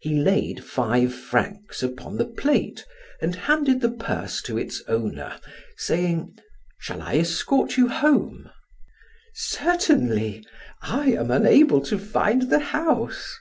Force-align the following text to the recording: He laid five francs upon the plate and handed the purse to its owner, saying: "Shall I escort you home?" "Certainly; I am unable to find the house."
He 0.00 0.14
laid 0.14 0.62
five 0.62 1.12
francs 1.12 1.82
upon 1.82 2.18
the 2.18 2.24
plate 2.24 2.86
and 3.20 3.34
handed 3.34 3.80
the 3.80 3.90
purse 3.90 4.40
to 4.42 4.56
its 4.56 4.80
owner, 4.86 5.40
saying: 5.76 6.38
"Shall 6.78 7.02
I 7.02 7.16
escort 7.16 7.76
you 7.76 7.88
home?" 7.88 8.48
"Certainly; 9.34 10.46
I 10.82 11.08
am 11.14 11.32
unable 11.32 11.80
to 11.80 11.98
find 11.98 12.42
the 12.42 12.60
house." 12.60 13.40